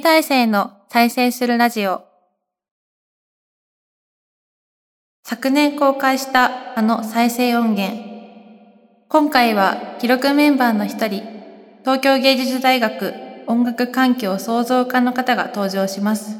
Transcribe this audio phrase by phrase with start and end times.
[0.00, 2.06] 芸大生の再生するラジオ。
[5.22, 8.02] 昨年公開したあの再生音源。
[9.08, 11.22] 今回は記録メンバーの一人
[11.80, 13.12] 東京芸術大学
[13.46, 16.34] 音楽環境創造科の方が登場します。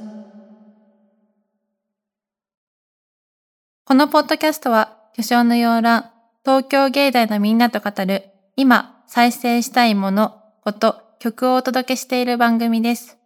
[3.85, 6.11] このポッドキャストは巨匠の洋覧
[6.47, 8.25] 東京芸大のみんなと語る
[8.57, 13.20] 今再生したいもの、こと、曲をお届けしている番組です。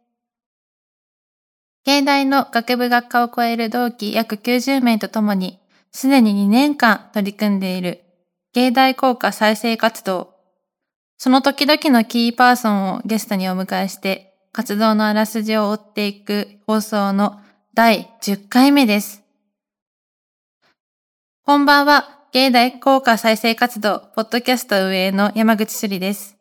[1.84, 5.60] 芸大の学部学科を超える同期約90名とともに、
[5.92, 8.00] すでに2年間取り組んでいる
[8.54, 10.34] 芸大効果再生活動。
[11.18, 17.40] その時々のキーパーソンをゲストにお迎えして、活動のあらすじを追っていく放送の
[17.74, 19.22] 第10回目です。
[21.44, 26.36] こんばんは、芸大効果再生活動、ポッドキャスト運営の山口朱里です。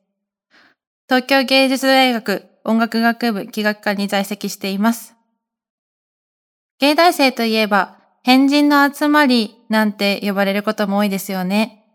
[1.10, 5.16] 東京芸術大学音楽学部企画科に在籍しています。
[6.84, 11.85] 芸大生といえば、変人の集まりなんて呼ばれることも多いですよね。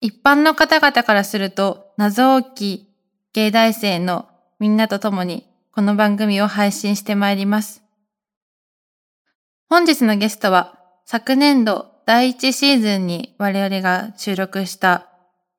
[0.00, 2.88] 一般の方々からすると謎多き
[3.32, 4.28] 芸大生の
[4.60, 7.82] みんなと共にこの番組を配信してまいります。
[9.68, 15.08] 本日のゲストは昨年度第1シーズンに我々が収録した、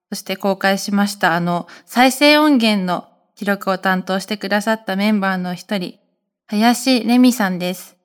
[0.08, 6.00] そして公開しましたあの再生音源の記録を担当してくださったメンバーの一人、
[6.48, 7.98] 林レミさんです。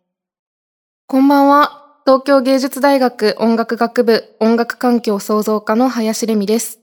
[1.11, 1.87] こんばんは。
[2.05, 6.81] 東京芸術大学音楽学部音楽環境創造科の林レミです。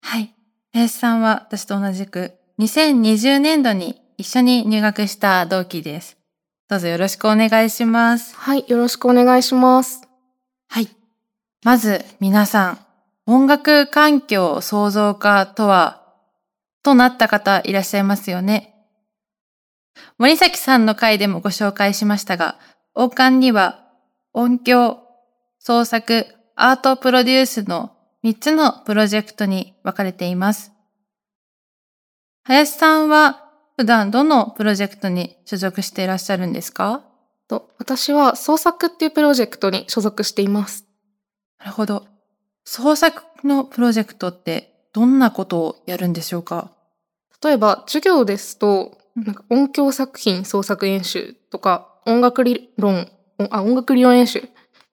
[0.00, 0.32] はい。
[0.72, 6.16] 林さんは私と同じく2020年度に一緒に入学した同期です。
[6.68, 8.32] どうぞよろしくお願いします。
[8.36, 10.02] はい、よろしくお願いします。
[10.68, 10.88] はい。
[11.64, 12.78] まず皆さん、
[13.26, 16.14] 音楽環境創造化とは、
[16.84, 18.72] となった方いらっしゃいますよね。
[20.16, 22.56] 森崎さんの回でもご紹介しましたが、
[22.98, 23.84] 王冠には
[24.32, 25.00] 音響、
[25.58, 27.90] 創作、アートプロデュースの
[28.24, 30.72] 3つのプロジェクトに分かれています。
[32.44, 37.04] 林さんは普段どのプロジェクトに所属していらっしゃるんですか？
[37.48, 40.86] と私は創作っていうプロジェクトに所属しています。
[41.58, 42.06] なるほど。
[42.64, 46.70] 創作のプロジェクトってどんなことをやるんでしょうか？
[47.44, 53.08] 例えば授業ですと、なんか音響作品創作演習とか音楽理論
[53.50, 54.42] あ音楽理論演習っ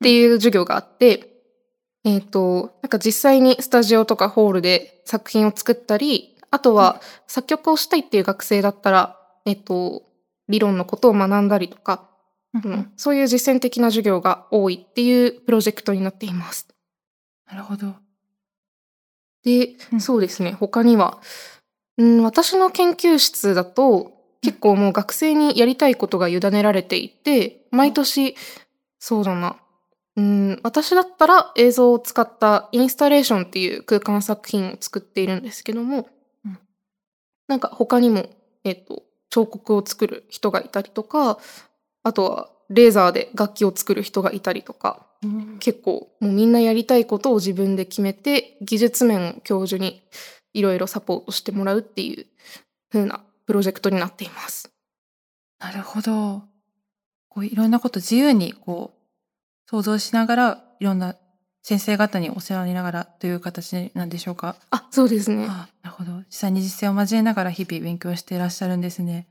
[0.01, 1.43] ていう授業があって、
[2.03, 10.03] うん、えっ、ー、となんか実際にスタジオとかホールで作品を作ったりあとは作曲をしたいっていう学生だったら、えっ、ー、と
[10.49, 12.09] 理論のことを学んだりとか
[12.53, 16.67] うん、そういう実践的な授業が多いっていうプロジェクトになっています。
[17.47, 17.95] なるほど。
[19.43, 21.19] で、うん、そうですね他には、
[21.97, 24.12] うん、私の研究室だと
[24.43, 28.35] 結構もう学生にやりたいことが委ねられていて毎年
[28.99, 29.57] そうだな。
[30.15, 36.07] うん私だったら映像を使ったインスタレーションっていう空間作品を作っているんですけども、
[36.45, 36.59] うん、
[37.47, 38.29] なんか他にも、
[38.63, 41.39] えっと、彫刻を作る人がいたりとか
[42.03, 50.03] あとはレーザーで楽器を作る人がいたりとか、うん、結構もうみんなやりたいことを自分で決めて技術面を教授に
[50.53, 52.27] いろいろサポートしてもらうっていう
[52.91, 54.71] 風なプロジェクトになっています。
[55.59, 56.43] なるほど。
[57.29, 61.15] こういろんなこと自由にこう想像しながらいろんな
[61.61, 64.57] 先生方にお世話になりながらという形なんでしょうか？
[64.69, 65.47] あ、そうですね。
[65.47, 66.17] なるほど。
[66.27, 69.27] 実際に実践を交えながら日々勉強していらっしゃるんですね。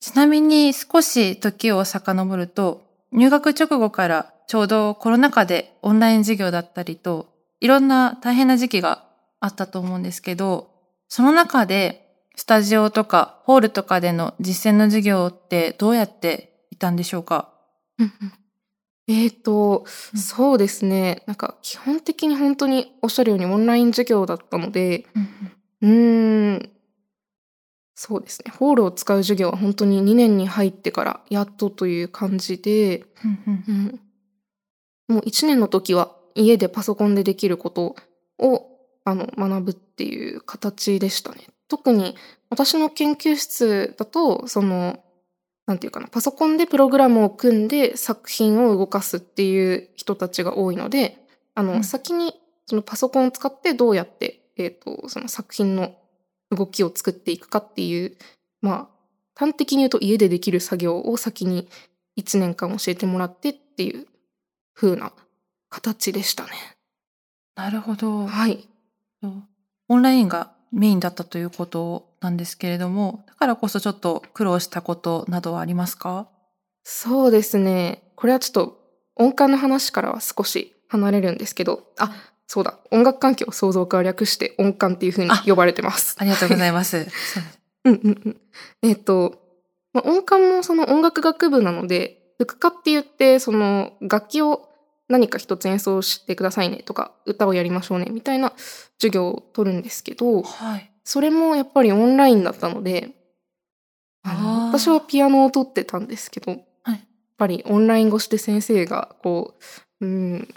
[0.00, 9.06] ちなみに少し時を遡ると、入学直後からちょうどコロナ禍でオンライン授業だったりと、いろんな大変な時期が
[9.40, 10.68] あったと思うんですけど、
[11.08, 12.03] その中で
[12.36, 17.52] スタジオとかホールとかでの実践の授業ってどうやっていたんでしょうか？
[19.06, 19.84] えっ、と、
[20.14, 21.22] うん、そうですね。
[21.26, 25.06] なんか基本的に本当におっしゃるようにオンライン授業だったので、
[25.82, 26.70] うん、うん。
[27.94, 28.52] そうですね。
[28.58, 33.04] ホールを使う授業は本当に2年に入ってからやっとという感じで、
[33.68, 34.00] うん、
[35.08, 37.94] もう1年の時は家でパソコンでできること
[38.38, 38.66] を
[39.04, 41.46] あの学ぶっていう形でしたね。
[41.74, 42.14] 特に
[42.50, 45.02] 私の研究室だとその
[45.66, 51.18] なんていうかなパソコンでプログラムを組んで作品を動かすっていう人たちが多いので
[51.56, 52.32] あの、うん、先に
[52.66, 55.96] そのパソコンを使ってどうやって、えーとその作品の
[56.52, 58.16] 動きを作っていくかっていう
[58.60, 58.88] まあ
[59.34, 61.68] 端的に言うと家でできる作業を先に
[62.16, 64.06] 1年間教えてもらってっていう
[64.74, 65.12] 風な
[65.70, 66.50] 形でしたね。
[67.56, 68.28] なるほど。
[68.28, 68.68] はい。
[69.88, 76.28] オンラインがメインだったということなんですけれども、だからこそちょっと苦労したことなどはありますか？
[76.82, 78.02] そうですね。
[78.16, 78.78] これはちょっと
[79.16, 82.12] 音感の話からは少し離れるんですけど、あ、
[82.46, 82.78] そうだ。
[82.90, 86.16] 音楽環境創造化を略して音感っていうふうに呼ばれてます。
[86.18, 87.06] ありがとうございます。
[87.84, 88.40] うんうんうん。
[88.82, 89.40] えっ、ー、と、
[89.92, 94.68] まあ、音感もその音楽学部なので、副科って言ってその楽器を
[95.08, 98.52] 何か一つ演奏してくださいねとか歌をやりましょうねみたいな
[98.98, 103.10] 授業を取るんですけど、はい、それもやっぱりオンラインだったので
[104.22, 107.00] あの私はピアノを取ってたんですけど、はい、やっ
[107.36, 109.54] ぱりオンライン越しで先生がこ
[110.00, 110.48] う、うん、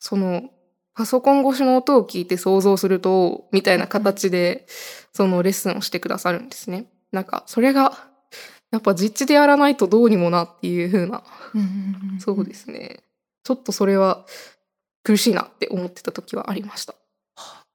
[0.00, 0.50] その
[0.94, 4.66] パソコン越しの音を聞いて想像するとみたいな形で
[5.12, 6.86] そのレッスンをしてくださるんですね。
[7.12, 7.96] なんかそれが
[8.72, 11.22] やっぱ実地でやらないとどうにもなっていう風な、
[12.18, 13.03] そうですね
[13.44, 14.26] ちょっとそれは
[15.02, 16.94] 苦しいなって思ってた時はありました。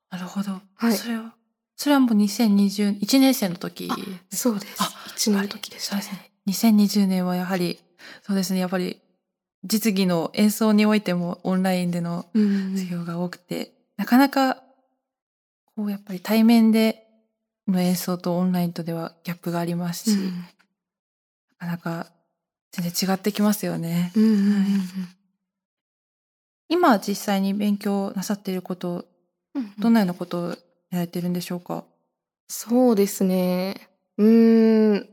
[0.09, 0.59] なるほど。
[0.75, 0.93] はい。
[0.93, 1.33] それは
[1.75, 3.89] それはもう2020 1年生の時
[4.29, 4.75] そうです。
[4.79, 4.85] あ、
[5.15, 6.03] 1年の時でしたね。
[6.47, 7.79] 2020年はやはり
[8.23, 8.99] そうですねやっぱり
[9.63, 14.55] 実技の演奏においてもオンラインでの授業が多くて、なかなか
[15.75, 17.05] こうやっぱり対面で
[17.67, 20.25] の演奏とオンラインとではギャップがありますし、うん、
[21.59, 22.07] なかなか
[22.71, 24.11] 全然違ってきますよね。
[24.15, 24.63] うんうんうんはい、
[26.69, 29.05] 今実際に勉強なさっていること、
[29.55, 30.55] うんうん、どんなようなことをや
[30.91, 31.83] られてるんでしょうか？
[32.47, 33.89] そうですね。
[34.17, 34.29] う
[34.95, 35.09] ん、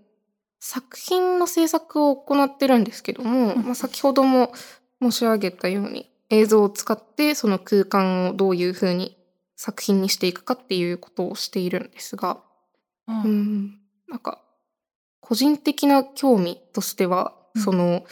[0.61, 4.53] 作品の制作を行ってるんですけども、うん、まあ、先ほども
[5.00, 9.17] 申し上げたように映像を使ってその空間をどういうふうに
[9.56, 12.38] 作品にしていくかっていうことをしているんですが、
[13.06, 13.79] うん、うん。
[14.09, 14.41] なんか
[15.20, 18.05] 個人的な興味としては、うん、その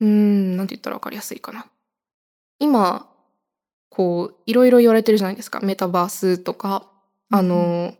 [0.00, 1.66] うんなんて言ったら分かりやすいかな。
[2.58, 3.08] 今
[3.90, 5.60] こういろいろ言われてるじゃないですか。
[5.60, 6.86] メタバースとか
[7.30, 7.60] あの、う
[7.94, 7.98] ん、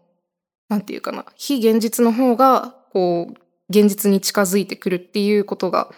[0.68, 1.24] なんていうかな。
[1.36, 3.34] 非現実の方がこう
[3.68, 5.90] 現実に近づいてくるっていうことが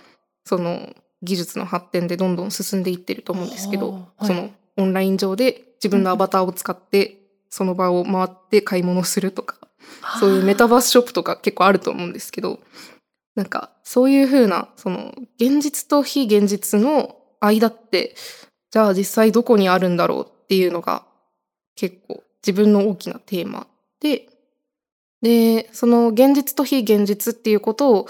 [0.44, 7.18] その技術の発展でどんどん進んでいってると思うんですけど、はい、そのオンライン上で自分のアバターを使って
[7.50, 9.56] その場を回って買い物するとか
[10.20, 12.60] そういうメタバースショップとか結構あると思うんですけど
[13.34, 18.14] なんかそういう風なその現実と非現実の間って
[18.70, 21.04] じゃあ実際どこにあるんだろうっていうのが
[21.74, 23.66] 結構自分の大きなテーマ
[24.00, 24.28] で。
[25.20, 28.06] でその現実と非現実っていうことを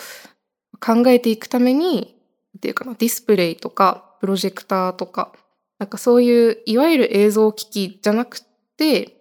[0.79, 2.15] 考えていくために
[2.59, 5.33] っていうかなディスプレイとかプロジェクターとか
[5.79, 8.41] なんかそういういわゆる映像機器じゃなく
[8.77, 9.17] て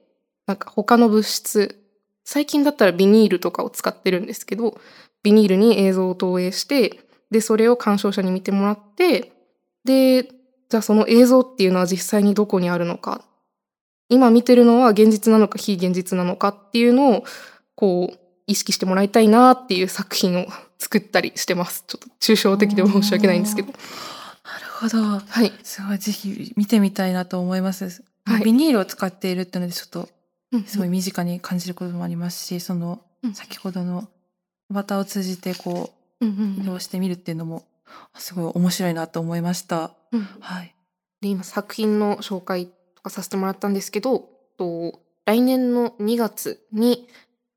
[0.48, 1.82] なんか他の物質
[2.26, 4.78] 最近だったらビニールとかを使ってるんですけど
[5.24, 7.00] ビニールに映像を投影して
[7.32, 9.32] でそれを鑑賞者に見てもらって
[9.86, 10.24] で
[10.70, 13.24] じゃあその映像っていうのは実際にどこにあるのか
[14.10, 17.24] 今見てるのは現実なのか非現実なのかっていうのを
[17.76, 20.48] こう意識してもらいたいなっていう作品を
[20.80, 21.84] 作ったりしてます。
[21.88, 23.68] ちょっと抽象的で申し訳ないんですけど。
[23.68, 23.80] なる
[24.80, 25.20] ほど。
[25.20, 25.52] はい。
[25.64, 28.04] すごいぜひ見てみたいなと思います。
[28.26, 30.10] はい、ビニールを使っているっていうのでちょっと
[30.66, 33.02] すごい身近に感じることもありますし、その
[33.34, 34.08] 先ほどの
[34.72, 35.92] アバターを通じてこ
[36.22, 37.64] う移動してみるっていうのも
[38.16, 39.92] すごい面白いなと思いました。
[40.12, 40.76] うん、はい。
[41.22, 47.08] で今作品の紹介とかさせてもらったんですけど、と来年の2月に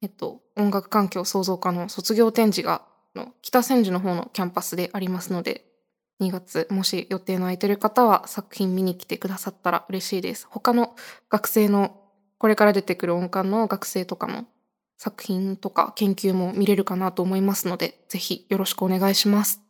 [0.02, 2.82] えっと音楽環境創造科の卒業展示が
[3.14, 5.64] の北千住の方のキャンパスでありますので、
[6.20, 10.46] 2月もし予定の空いてる方は作品見に来てくださったら嬉しいです。
[10.50, 10.94] 他の
[11.28, 12.00] 学生の
[12.38, 14.46] これから出てくる音感の学生とかの
[14.96, 19.62] 作品とか研究も見れるかなと思いますので、ぜひよろしくお願いします。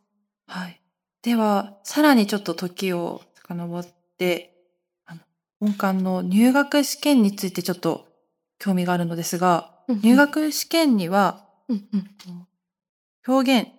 [0.47, 0.80] はい。
[1.23, 3.87] では、さらにちょっと時を遡っ
[4.17, 4.55] て、
[5.05, 5.21] あの
[5.59, 8.07] 音感の入学試験についてちょっと
[8.57, 12.47] 興味があるのですが、うんうん、入学試験には、うんうん、
[13.27, 13.69] 表現、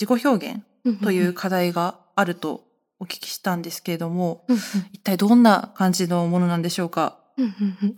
[0.00, 0.62] 自己表現
[1.02, 2.64] という課題があると
[2.98, 4.62] お聞きしたんですけれども、うんうん、
[4.92, 7.96] 一体どんな感じのものなんでしょうか、うんうんうん、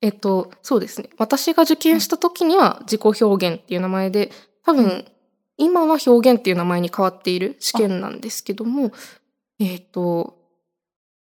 [0.00, 1.10] えっと、そうですね。
[1.18, 4.30] 私が受験した時には自己表現っていう名前で、
[4.64, 5.04] 多分、
[5.58, 8.92] 今は表現っていう名前に変わっている試験なんですけども、
[9.58, 10.38] えっと、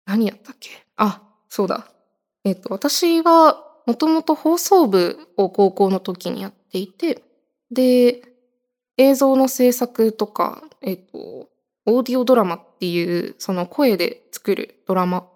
[0.07, 0.71] 何やったっけ？
[0.97, 1.89] あ、そうだ。
[2.45, 7.23] えっと、私はもともと放送部を高校の時にやっていて、
[7.71, 8.23] で、
[8.97, 11.49] 映像の制作とか、えっと、
[11.87, 15.27] オーディオドラマっていう、その声で作るドラマ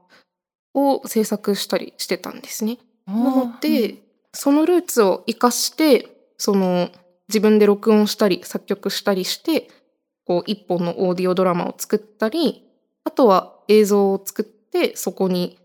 [0.72, 2.78] を制作したりしてたんですね。
[3.06, 3.98] なので、うん、
[4.32, 6.08] そのルーツを生かして
[6.38, 6.90] その
[7.28, 9.68] 自分で録音したり作曲したりして
[10.24, 12.64] こう一本のオーディオドラマを作ったり
[13.04, 15.58] あとは映像を作ってそこに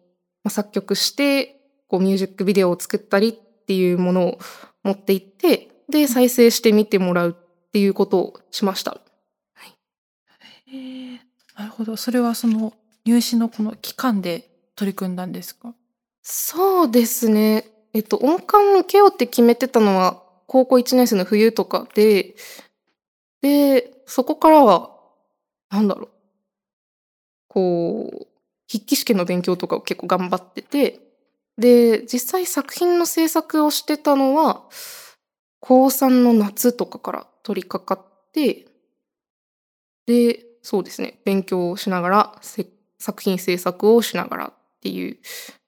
[0.47, 3.33] 作曲してこうミュージックビデオを作ったりっ
[3.69, 4.39] っていうものを
[4.81, 8.97] 持って行ってで再生してみてもらうっていうことをしました。
[9.53, 9.75] はい、
[10.69, 11.19] えー、
[11.55, 11.95] なるほど。
[11.95, 12.73] それはその
[13.05, 15.75] 入試のこの期間で取り組んだんですか？
[16.23, 17.65] そうですね。
[17.93, 22.35] えっと音感受けようって決めてたのは高校1年生の冬とかで
[23.41, 24.89] でそこからは
[25.69, 26.09] なんだろう。
[27.47, 28.27] こう
[28.71, 30.99] 筆記試験の勉強とかを結構頑張ってて
[31.57, 34.63] で実際作品の制作をしてたのは
[35.59, 38.65] 高3の夏とかから取り掛かって
[40.05, 41.19] でそうですね。
[41.25, 42.41] 勉強をしながら
[42.97, 45.17] 作品制作をしながらっていう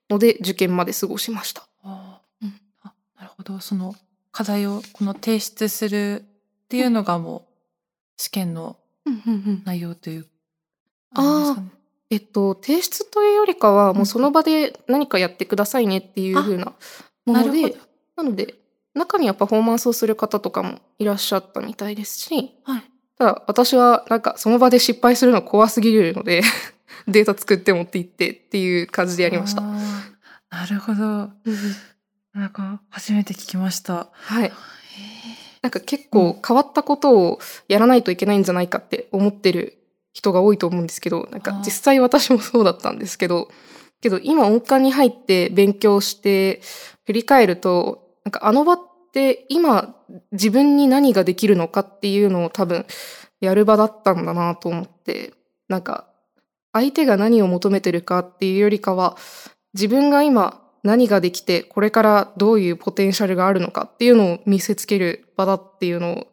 [0.09, 1.67] ので受験まで過ごしました。
[1.83, 3.59] あ、うん、あなるほど。
[3.59, 3.95] その
[4.31, 8.77] 課題をこの提出するっていうのがもう試験の
[9.65, 10.25] 内容という、
[11.13, 11.63] ああ
[12.09, 16.73] えっと提出というよりかはもうその場で何かやってくださいねっていう風な
[17.25, 17.75] もので
[18.15, 18.55] なので
[18.93, 22.83] 中にはパフォーマンスをする方とかもいらっしゃったみたいですし、はい、
[23.17, 26.41] ただ私はなんかその場で失敗するの怖すぎるので
[27.07, 29.61] データ作って持って行ってっていう感じでやりました。
[29.61, 31.29] なるほど。
[32.33, 34.09] なんか初めて聞きました。
[34.11, 34.51] はい。
[35.61, 39.77] なんか結構変わったことをやらないといけないんじゃないかって思ってる
[40.13, 43.50] 人が多いと思うんですけど、なんか実際私もそうだったんですけど、
[44.01, 46.61] けど今音感に入って勉強して
[47.05, 48.79] 振り返ると、なんかあの場っ
[49.13, 49.95] て今
[50.31, 52.85] 自分に何ができるのかっていうのを多分
[53.39, 55.33] やる場だったんだなと思って、
[55.67, 56.07] なんか
[56.73, 59.17] 相手が何を求めてるかっていうよりかは、
[59.73, 66.27] 自分が今何ができて、これからどういうポテンシャルがあるのかっていうのを見せつける場だっていうのを、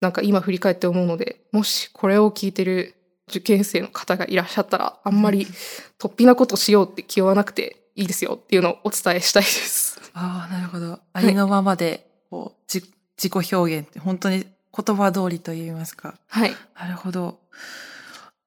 [0.00, 2.94] なんか今振り返って思うので、もしこれを聞いてる
[3.28, 5.46] 受験生の方がいらっしゃったら、あんまり
[5.98, 10.00] 突飛なことしようって気負わなくていいですよっていうのをお伝えしたいです。
[10.14, 10.98] ああ、なるほど。
[11.12, 16.14] ありのままで、こう、自己表現って本当に言葉通りと言いますか。
[16.28, 16.52] はい。
[16.78, 17.38] なるほど。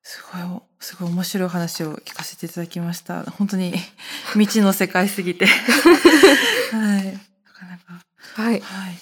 [0.08, 3.24] すごい、すごい面白い話を聞かせていただきました。
[3.24, 3.74] 本当に
[4.34, 5.48] 未知の世界すぎて
[6.72, 7.06] はい。
[7.06, 7.20] な
[7.52, 8.06] かなか。
[8.36, 8.62] はい。
[8.62, 8.98] はい。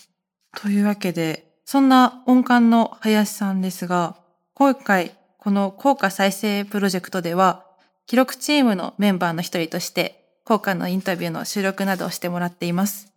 [0.55, 4.15] というわけで、そんな音感の林さんですが、
[4.53, 7.65] 今回、この効果再生プロジェクトでは、
[8.05, 13.11] 記録チームのメンバーの一人として、効果のインタビューの収録などをしてもらっています。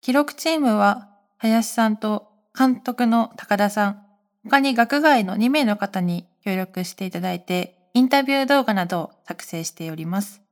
[0.00, 1.08] 記録チームは、
[1.38, 4.06] 林さんと監督の高田さん、
[4.50, 10.42] 他に学外の2名の方に協力していただいて、インタビュー動画などを作成しております。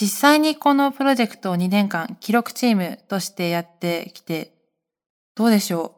[0.00, 4.54] 実際にこのプロジェクトを2年間記録チームとしてやってきて、
[5.34, 5.96] どうでしょ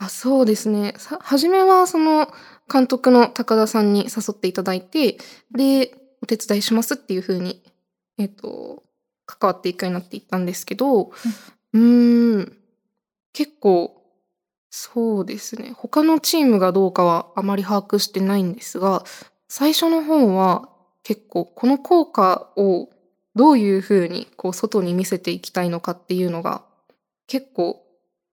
[0.00, 0.04] う？
[0.04, 0.94] あそうですね。
[1.20, 2.32] はじめはその
[2.70, 5.18] 監督の高田さんに誘っていただいて、
[5.54, 7.62] で、お手伝いしますっていうふうに、
[8.18, 8.82] えっ、ー、と、
[9.24, 11.12] 関わっていくようになっていったんですけど、
[11.72, 12.56] うん、ん、
[13.32, 13.95] 結構
[14.70, 15.72] そうですね。
[15.76, 19.04] 他のチームがどうかはあまり把握してないんですが、
[19.48, 20.68] 最初の方は
[21.02, 22.88] 結構この効果を
[23.34, 26.64] どういうふうにこう外に見せていきたいのかっていうのが
[27.26, 27.82] 結構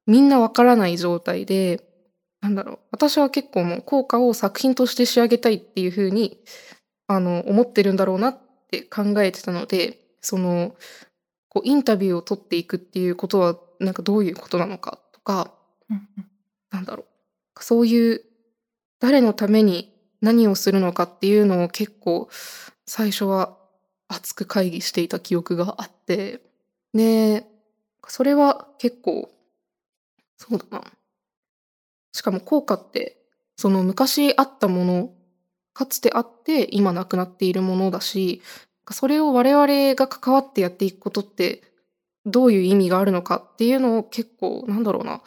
[0.08, 1.82] みんなわからない状態で、
[2.42, 2.80] なんだろう。
[2.92, 6.40] 私は結構もう効果を作品として仕上げたいっていうふうに
[7.08, 8.38] あの思ってるんだろうなっ
[8.70, 10.76] て考えてたので、その
[11.48, 15.54] こうインタビューを取っていくっていうことはなんかどういうことなのかとか、
[16.72, 17.64] なんだろう。
[17.64, 18.22] そういう
[19.00, 22.30] 誰のために何をするのかっていうのを結構
[22.86, 23.58] 最初は
[24.08, 26.42] 熱く会議していた記憶があって。
[26.94, 27.46] で
[28.08, 29.30] それは結構
[30.38, 30.84] そうだな。
[32.12, 33.18] しかも効果って
[33.58, 35.10] その昔あったもの
[35.74, 38.42] かつてあって今なくなっているものだし
[38.92, 41.64] それを我々が関わってやっていくことって
[42.26, 45.22] どういう意味があるのかっていうのを結構なんだろうな。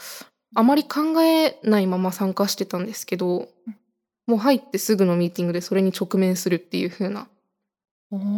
[0.54, 3.48] あまり考えないまま参加してたんですけど、
[4.26, 7.28] もう入ってすぐのミーティングでそれに直面するっていう風な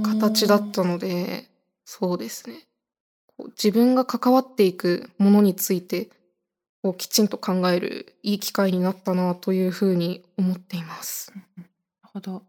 [0.05, 1.49] 形だったので、
[1.85, 2.67] そうですね。
[3.51, 6.11] 自分が関わっていくものについて
[6.83, 11.33] をきちんと考えるいい機会になったなというふうに思っています。
[11.57, 11.69] なる
[12.03, 12.33] ほど。
[12.33, 12.41] や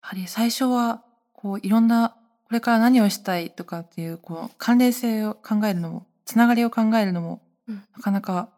[0.00, 1.02] はり最初は
[1.32, 8.48] こういろんなこれから何をしたいとかっていうこう関連性を考えるのもつながりを考えるのも、なかなか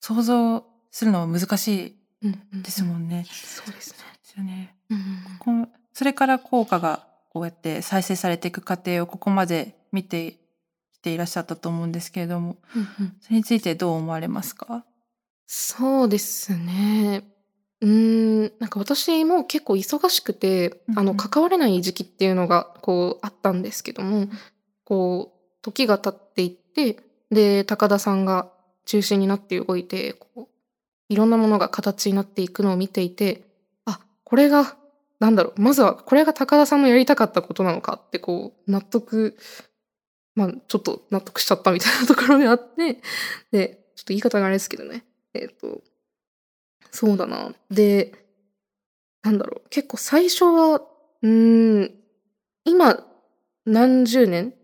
[0.00, 2.30] 想像するのは難しい
[2.62, 3.08] ですもんね。
[3.08, 3.96] うんうんうん、そうですね。
[4.12, 4.74] ですよね。
[4.90, 4.94] う
[5.52, 10.38] んうん、それから効果がこうやって再生されていく過程をここまで見て
[10.92, 14.84] きていらっしゃったと思うんですけれども、うんうん、それについてどう思われますか？
[15.46, 17.24] そうですね。
[17.82, 24.28] うん、なんか私も結構忙しくて、うんうん、あの関われない時期っていうのがこうあったんですけども、
[24.84, 28.50] こう時が経っていってで高田さんが
[28.86, 30.46] 中心になって動いてこう
[31.08, 33.42] いろんなものが形になっていくのを見ていて
[33.84, 34.76] あこれが
[35.20, 39.36] なんだろうまずはこれが高田さんのやりたかったことなのかってこう納得
[40.34, 43.00] まあちょっと納得しちゃったみたいなところであって
[43.50, 45.04] でちょっと言い方があれですけどね。
[45.34, 45.80] えっ、と
[46.90, 47.52] そうだな。
[47.70, 48.12] で
[49.22, 49.68] なんだろう。
[49.70, 50.82] 結構最初は
[51.22, 51.94] うん
[52.64, 53.04] 今
[53.64, 54.54] 何十年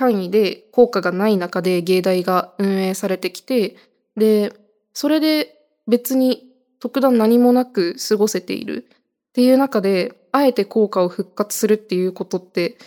[0.00, 3.76] 単位で効果がない中で芸大が運営されてきて
[4.16, 4.50] で
[4.94, 6.46] それで別に
[6.78, 12.78] 特段何もなく過ごせているっていう中であえて効果を復活するっていうことって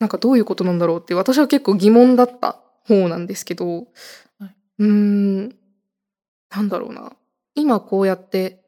[0.00, 3.88] なんかどういうことなんだろうって私は結構疑問だった方なんですけど、
[4.38, 7.12] はい、うーんなんだろうな。
[7.54, 8.64] 今こうやって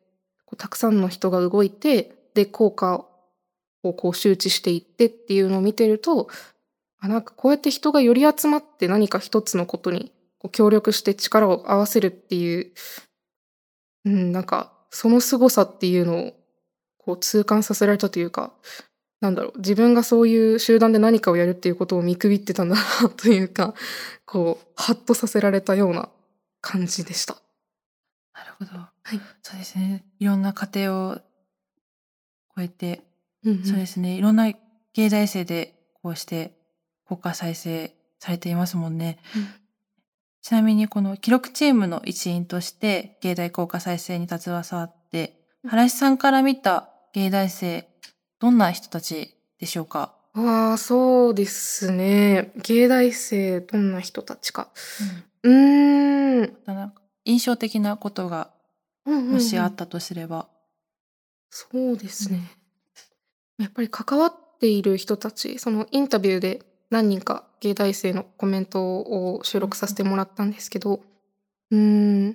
[0.58, 3.06] たくさんの人が動いてで効果
[3.82, 6.28] をこう周知していってっていうのを見てると
[6.98, 12.72] あなんかこうやって人がより集まって何か一つのことにこう協力して力を合わせるっていう、
[14.04, 16.32] うん、なんかその凄さっていうのを
[16.98, 18.52] こう痛感させられたというか
[19.20, 23.74] なんだろう自分がそういう集団で何かをやるっていうことを見くびってたんだなというか
[24.24, 26.08] こうハッとさせられたような
[26.60, 27.36] 感じでした。
[28.34, 30.04] なるほど、はい、そうですね。
[30.18, 31.18] いろんな家庭を
[32.54, 33.02] 超えて、
[33.44, 34.16] うんうん、そうですね。
[34.16, 34.52] いろんな
[34.92, 36.55] 芸大生でこうして
[37.06, 39.18] 国家再生されていますもんね。
[39.36, 39.48] うん、
[40.42, 47.88] ちなみにこの記録チームの一員として芸大効果再生に携わって、原さんから見た芸大生
[48.40, 50.14] どんな人たちでしょうか？
[50.34, 52.52] ああそうですね。
[52.56, 54.68] 芸大生どんな人たちか。
[55.42, 56.52] うん、ん。
[57.24, 58.50] 印象的なことが
[59.04, 60.48] もしあったとすれば、
[61.50, 62.40] そうですね、
[63.58, 71.00] うん、やっぱり関わっている人たちそのインタビューで何人か芸大生のコメントを収録させてもらったんですけど
[71.70, 72.34] うんやっ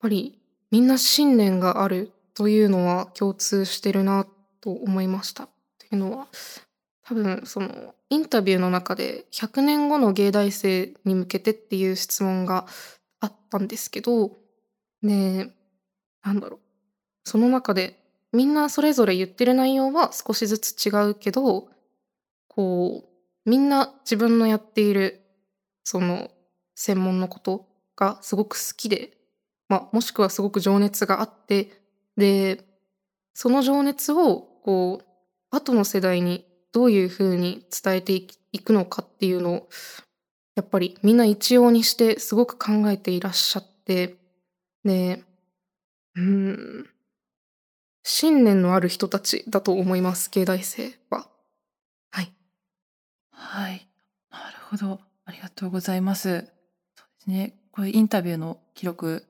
[0.00, 0.38] ぱり
[0.70, 4.26] みんな信念があるというのは共通してるな
[4.60, 5.44] と思いました。
[5.44, 6.26] っていうのは
[7.02, 12.66] 多分そのインタビューの中で100年後の芸大生に向けてっていう質問が
[13.20, 14.32] あったんですけど
[15.02, 15.50] ね
[16.22, 16.60] なんだろう
[17.24, 17.98] その中で
[18.32, 21.68] みんなそれぞれ言ってる内容は少しずつ違うけど
[22.48, 23.15] こう
[23.46, 25.22] みんな自分のやっている
[25.84, 26.30] その
[26.74, 29.12] 専門のことがすごく好きで、
[29.68, 31.70] まあ、もしくはすごく情熱があって
[32.16, 32.64] で
[33.34, 35.06] その情熱をこう
[35.50, 39.68] 後の世代にどういうふうに伝えていくのかっていうのを
[40.56, 44.16] やっぱりみんな一様にしてすごく考えていらっしゃって
[44.84, 45.22] で
[46.16, 46.90] うん
[48.02, 51.28] 信念のある人たちだと思います芸大生は。
[53.36, 53.86] はい。
[54.30, 55.00] なるほど。
[55.26, 56.40] ありがとうございます。
[56.96, 57.54] そうですね。
[57.70, 59.26] これインタビューの記録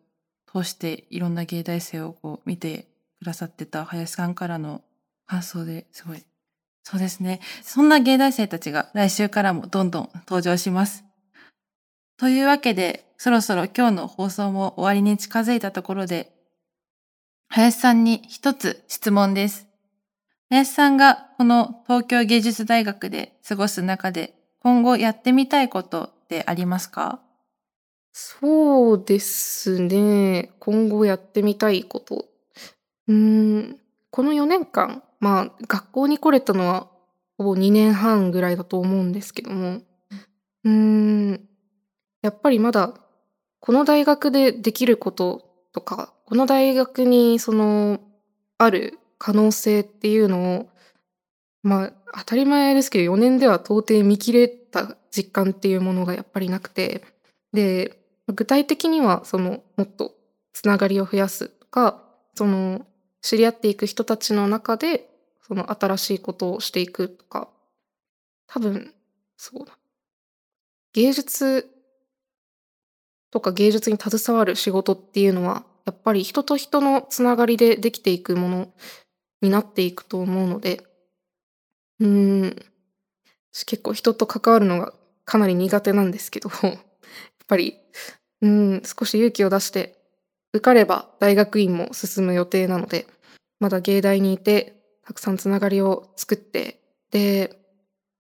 [0.51, 2.87] 通していろんな芸大生をこう見て
[3.19, 4.83] くださってた林さんからの
[5.27, 6.25] 感想ですごい。
[6.85, 7.41] そうですね。
[7.63, 11.05] そんな芸大生たちが来週からもどんどん登場します。
[12.17, 16.33] というわけで、そろそろ今日の放送も終わりに近づいたところで、
[17.49, 19.66] 林さんに一つ質問です。
[20.49, 27.21] 林さんがこの東京芸術大学で過ごす中で今後やってみたいことってありますか？
[28.13, 30.51] そうですね。
[30.61, 32.27] 今後やってみたいこと。
[33.09, 33.77] うん、
[34.11, 36.89] この4年間、まあ、学校に来れたのは
[37.39, 39.81] ほぼ2年半ぐらいだと思うんですけども、
[40.65, 41.49] うん、
[42.23, 42.95] やっぱりまだ
[43.61, 48.01] この大学でできることとか、この大学にその
[48.59, 50.69] ある可能性っていうのを、
[51.63, 57.03] まあ、当たり前ですけど4年では到底見切れた実感っていうものがやっぱりなくて、
[57.53, 57.99] で、
[58.29, 60.13] 具体的にはそのもっと
[60.53, 62.03] つながりを増やすとか、
[62.35, 62.87] その
[63.23, 65.09] 知り合っていく人たちの中で
[65.47, 67.49] その新しいことをしていくとか
[68.47, 68.93] 多分
[69.37, 69.77] そうだ。
[70.93, 71.69] 芸術
[73.31, 78.73] とか芸術に携わる仕事っていうのはやっぱり人と人のつながりでできていくもの
[79.47, 80.83] になっていくと思うので
[82.01, 82.57] うん
[83.67, 84.93] 結構人と関わるのが
[85.25, 86.77] かなり苦手なんですけど やっ
[87.47, 87.79] ぱり
[88.43, 89.97] うん少し勇気を出して
[90.53, 93.07] 受かれば大学院も進む予定なので
[93.61, 96.81] まだ芸大にいてたくさんつながりを作って
[97.11, 97.59] で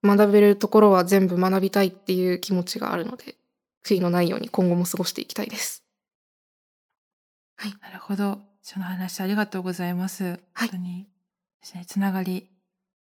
[0.04, 3.36] 学べるところは全部学びたいっていう気持ちがあるので
[3.84, 5.82] 悔いのないように今後も過ごしていきたいです。
[7.56, 10.24] はい、なるほどその話ありがとうございます。
[10.24, 11.08] はい、本当に
[11.86, 12.48] つながり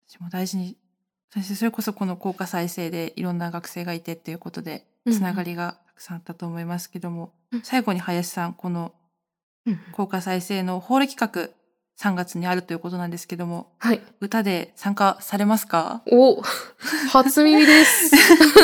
[0.07, 0.77] 私も大事に
[1.33, 8.93] そしてそれこそこの効果再生でいろんな学生がいてっていうことでつながりがたくさんあったと思いますけども、うん最後に林さんこの
[9.65, 11.49] うん効果再生のホール企画
[11.99, 14.01] 3月にあるということなんですけどもはい。
[14.19, 16.01] 歌で参加されますか？
[16.11, 16.41] お、
[17.11, 18.11] 初耳です。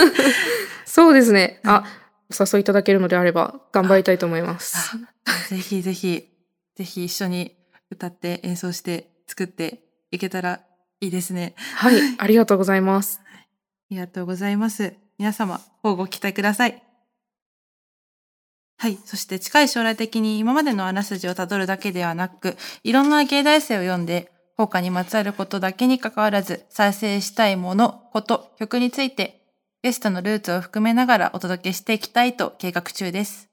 [0.86, 1.62] そうですね。
[1.64, 1.84] あ、
[2.32, 4.98] お誘いいただけるのであれば頑張りたいと思います。
[5.50, 6.28] ぜひぜひ
[6.76, 7.56] ぜひ一緒に
[7.92, 10.62] 歌って演奏して作っていけたら
[11.02, 13.22] いいですねはい、ありがとうございます。
[13.26, 13.30] あ
[13.90, 14.94] りがとうございます。
[15.18, 16.84] 皆様、乞うご期待ください。
[18.78, 18.98] はい。
[19.04, 29.42] そして近い将来的に今までのあらすじをたどるだけではなく、いろんな芸大生を読んで、効果にまつわることだけに関わらず、再生したいもの、こと、曲について、
[29.84, 33.50] ゲストのルーツを含めながらお届けしていきたいと計画中です。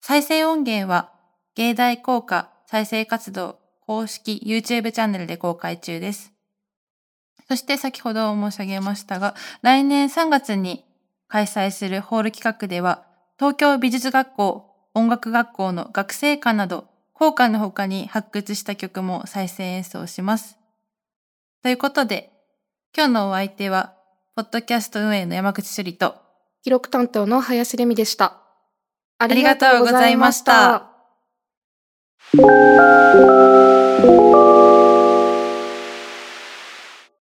[0.00, 1.12] 再生音源は、
[1.54, 6.32] 芸大効果再生活動公式 YouTube チャンネルで公開中です。
[7.48, 10.84] そして先ほど申し上げましたが、来年3月に
[11.28, 13.04] 開催するホール企画では、
[13.38, 20.58] 東京美術学校、音楽学校の学生館など、校歌の他に発掘した曲も再生演奏します。
[21.62, 22.32] ということで、
[22.96, 23.94] 今日のお相手は、
[24.34, 26.16] ポッドキャスト運営の山口処理と、
[26.62, 28.38] 記録担当の林レミでした。
[29.18, 30.90] ありがとうございました。